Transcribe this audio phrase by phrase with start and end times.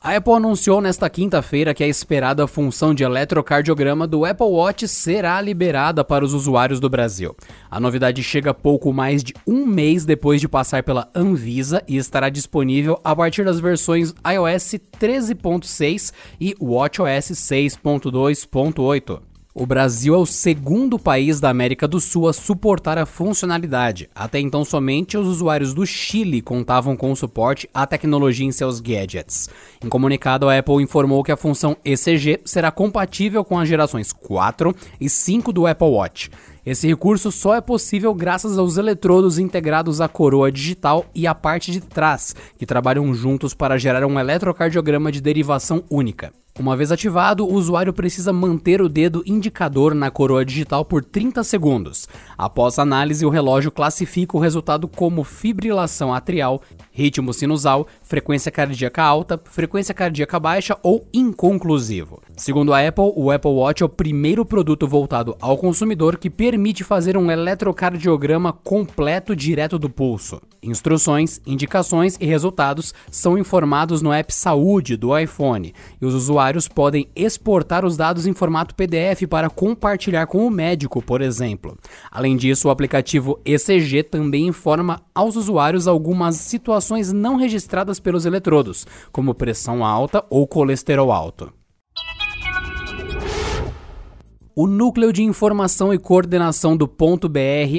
[0.00, 5.40] A Apple anunciou nesta quinta-feira que a esperada função de eletrocardiograma do Apple Watch será
[5.40, 7.34] liberada para os usuários do Brasil.
[7.68, 12.28] A novidade chega pouco mais de um mês depois de passar pela Anvisa e estará
[12.28, 19.27] disponível a partir das versões iOS 13.6 e WatchOS 6.2.8.
[19.60, 24.08] O Brasil é o segundo país da América do Sul a suportar a funcionalidade.
[24.14, 28.78] Até então, somente os usuários do Chile contavam com o suporte à tecnologia em seus
[28.78, 29.48] gadgets.
[29.84, 34.72] Em comunicado, a Apple informou que a função ECG será compatível com as gerações 4
[35.00, 36.30] e 5 do Apple Watch.
[36.64, 41.72] Esse recurso só é possível graças aos eletrodos integrados à coroa digital e à parte
[41.72, 46.32] de trás, que trabalham juntos para gerar um eletrocardiograma de derivação única.
[46.58, 51.44] Uma vez ativado, o usuário precisa manter o dedo indicador na coroa digital por 30
[51.44, 52.08] segundos.
[52.36, 59.40] Após análise, o relógio classifica o resultado como fibrilação atrial, ritmo sinusal, frequência cardíaca alta,
[59.44, 62.20] frequência cardíaca baixa ou inconclusivo.
[62.36, 66.82] Segundo a Apple, o Apple Watch é o primeiro produto voltado ao consumidor que permite
[66.82, 70.40] fazer um eletrocardiograma completo direto do pulso.
[70.62, 77.08] Instruções, indicações e resultados são informados no app Saúde do iPhone e os usuários podem
[77.14, 81.76] exportar os dados em formato PDF para compartilhar com o médico, por exemplo.
[82.10, 88.86] Além disso, o aplicativo ECG também informa aos usuários algumas situações não registradas pelos eletrodos,
[89.12, 91.57] como pressão alta ou colesterol alto.
[94.60, 97.38] O Núcleo de Informação e Coordenação do Ponto .br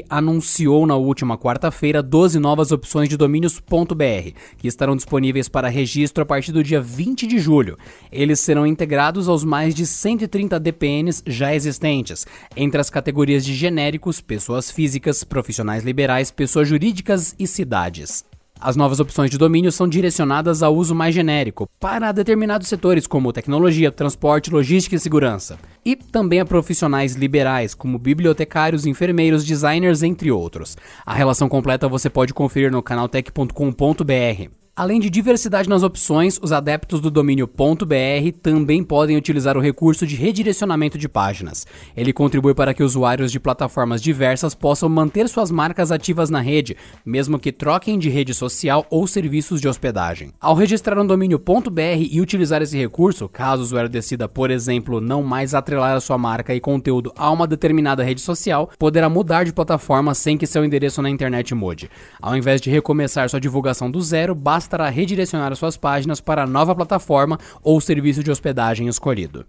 [0.09, 6.23] anunciou na última quarta-feira 12 novas opções de domínios .br, que estarão disponíveis para registro
[6.23, 7.77] a partir do dia 20 de julho.
[8.09, 12.25] Eles serão integrados aos mais de 130 DPNs já existentes,
[12.55, 18.23] entre as categorias de genéricos, pessoas físicas, profissionais liberais, pessoas jurídicas e cidades.
[18.61, 23.31] As novas opções de domínio são direcionadas ao uso mais genérico, para determinados setores como
[23.31, 30.29] tecnologia, transporte, logística e segurança, e também a profissionais liberais, como bibliotecários, enfermeiros, designers, entre
[30.29, 30.75] outros.
[31.05, 34.58] A relação completa você pode conferir no canaltech.com.br.
[34.79, 40.07] Além de diversidade nas opções, os adeptos do domínio .br também podem utilizar o recurso
[40.07, 41.67] de redirecionamento de páginas.
[41.97, 46.77] Ele contribui para que usuários de plataformas diversas possam manter suas marcas ativas na rede,
[47.05, 50.31] mesmo que troquem de rede social ou serviços de hospedagem.
[50.39, 55.01] Ao registrar um domínio .br e utilizar esse recurso, caso o usuário decida, por exemplo,
[55.01, 59.43] não mais atrelar a sua marca e conteúdo a uma determinada rede social, poderá mudar
[59.43, 61.91] de plataforma sem que seu endereço na internet mude.
[62.21, 66.47] Ao invés de recomeçar sua divulgação do zero, basta bastará redirecionar suas páginas para a
[66.47, 69.45] nova plataforma ou serviço de hospedagem escolhido.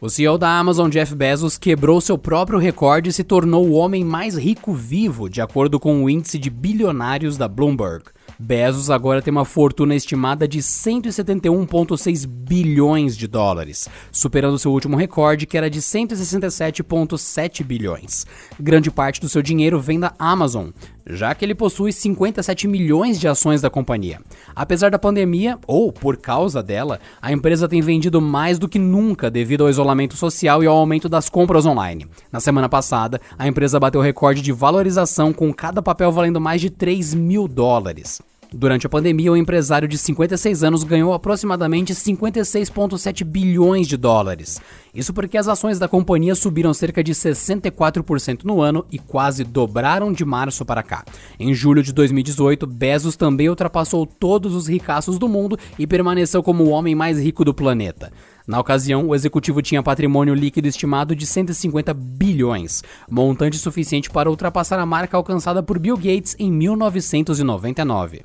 [0.00, 4.02] O CEO da Amazon, Jeff Bezos, quebrou seu próprio recorde e se tornou o homem
[4.02, 8.04] mais rico vivo, de acordo com o índice de bilionários da Bloomberg.
[8.38, 15.46] Bezos agora tem uma fortuna estimada de 171,6 bilhões de dólares, superando seu último recorde,
[15.46, 18.26] que era de 167,7 bilhões.
[18.58, 20.70] Grande parte do seu dinheiro vem da Amazon,
[21.06, 24.20] já que ele possui 57 milhões de ações da companhia.
[24.54, 29.30] Apesar da pandemia, ou por causa dela, a empresa tem vendido mais do que nunca
[29.30, 32.06] devido ao isolamento social e ao aumento das compras online.
[32.32, 36.70] Na semana passada, a empresa bateu recorde de valorização com cada papel valendo mais de
[36.70, 38.19] 3 mil dólares.
[38.52, 44.60] Durante a pandemia, o empresário de 56 anos ganhou aproximadamente 56,7 bilhões de dólares.
[44.92, 50.12] Isso porque as ações da companhia subiram cerca de 64% no ano e quase dobraram
[50.12, 51.04] de março para cá.
[51.38, 56.64] Em julho de 2018, Bezos também ultrapassou todos os ricaços do mundo e permaneceu como
[56.64, 58.12] o homem mais rico do planeta.
[58.48, 64.80] Na ocasião, o executivo tinha patrimônio líquido estimado de 150 bilhões, montante suficiente para ultrapassar
[64.80, 68.24] a marca alcançada por Bill Gates em 1999.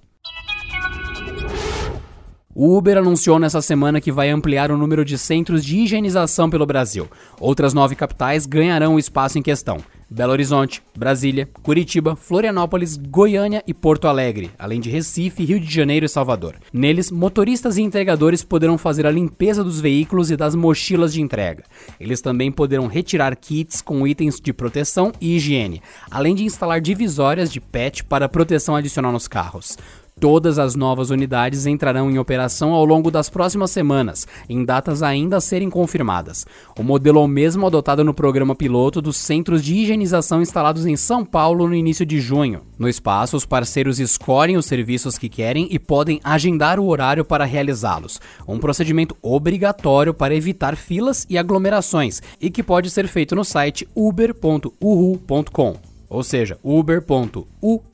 [2.57, 6.66] O Uber anunciou nessa semana que vai ampliar o número de centros de higienização pelo
[6.66, 7.06] Brasil.
[7.38, 9.80] Outras nove capitais ganharão o espaço em questão.
[10.10, 16.06] Belo Horizonte, Brasília, Curitiba, Florianópolis, Goiânia e Porto Alegre, além de Recife, Rio de Janeiro
[16.06, 16.56] e Salvador.
[16.72, 21.63] Neles, motoristas e entregadores poderão fazer a limpeza dos veículos e das mochilas de entrega.
[22.00, 27.52] Eles também poderão retirar kits com itens de proteção e higiene, além de instalar divisórias
[27.52, 29.75] de PET para proteção adicional nos carros.
[30.18, 35.36] Todas as novas unidades entrarão em operação ao longo das próximas semanas, em datas ainda
[35.36, 36.46] a serem confirmadas.
[36.80, 40.96] O modelo é o mesmo adotado no programa piloto dos centros de higienização instalados em
[40.96, 42.62] São Paulo no início de junho.
[42.80, 47.44] No espaço, os parceiros escolhem os serviços que querem e podem agendar o horário para
[47.44, 48.22] realizá-los.
[48.48, 53.86] Um procedimento obrigatório para evitar filas e aglomerações e que pode ser feito no site
[53.94, 55.76] uber.uhu.com,
[56.10, 57.86] ou seja, uber.uhu.com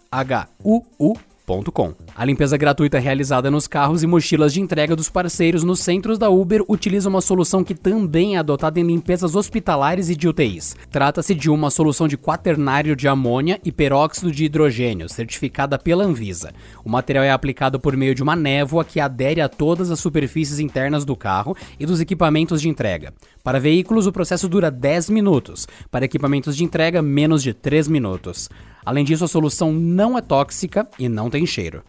[2.16, 6.30] a limpeza gratuita realizada nos carros e mochilas de entrega dos parceiros nos centros da
[6.30, 10.76] Uber utiliza uma solução que também é adotada em limpezas hospitalares e de UTIs.
[10.90, 16.54] Trata-se de uma solução de quaternário de amônia e peróxido de hidrogênio, certificada pela Anvisa.
[16.86, 20.60] O material é aplicado por meio de uma névoa que adere a todas as superfícies
[20.60, 23.14] internas do carro e dos equipamentos de entrega.
[23.44, 25.68] Para veículos, o processo dura 10 minutos.
[25.90, 28.50] Para equipamentos de entrega, menos de 3 minutos.
[28.86, 31.84] Além disso, a solução não é tóxica e não tem cheiro.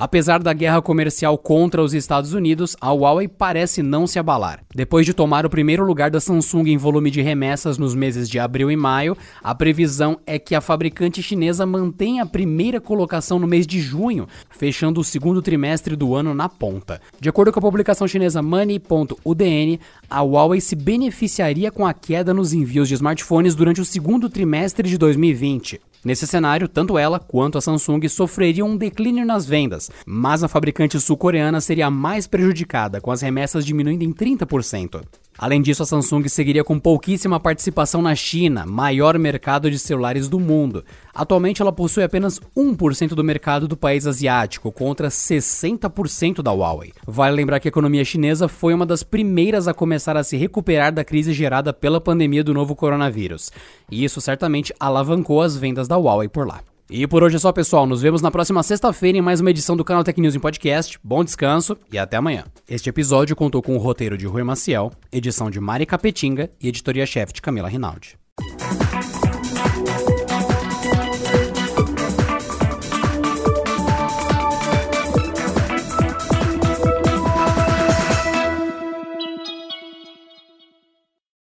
[0.00, 4.62] Apesar da guerra comercial contra os Estados Unidos, a Huawei parece não se abalar.
[4.72, 8.38] Depois de tomar o primeiro lugar da Samsung em volume de remessas nos meses de
[8.38, 13.46] abril e maio, a previsão é que a fabricante chinesa mantenha a primeira colocação no
[13.48, 17.00] mês de junho, fechando o segundo trimestre do ano na ponta.
[17.20, 22.52] De acordo com a publicação chinesa Money.udn, a Huawei se beneficiaria com a queda nos
[22.52, 25.87] envios de smartphones durante o segundo trimestre de 2020.
[26.04, 31.00] Nesse cenário, tanto ela quanto a Samsung sofreriam um declínio nas vendas, mas a fabricante
[31.00, 35.02] sul-coreana seria mais prejudicada, com as remessas diminuindo em 30%.
[35.38, 40.40] Além disso, a Samsung seguiria com pouquíssima participação na China, maior mercado de celulares do
[40.40, 40.84] mundo.
[41.14, 46.92] Atualmente, ela possui apenas 1% do mercado do país asiático, contra 60% da Huawei.
[47.06, 50.92] Vale lembrar que a economia chinesa foi uma das primeiras a começar a se recuperar
[50.92, 53.52] da crise gerada pela pandemia do novo coronavírus,
[53.88, 56.62] e isso certamente alavancou as vendas da Huawei por lá.
[56.90, 57.86] E por hoje é só, pessoal.
[57.86, 60.98] Nos vemos na próxima sexta-feira em mais uma edição do canal Tech News em Podcast.
[61.04, 62.44] Bom descanso e até amanhã.
[62.66, 67.34] Este episódio contou com o roteiro de Rui Maciel, edição de Mari Capetinga e editoria-chefe
[67.34, 68.16] de Camila Rinaldi.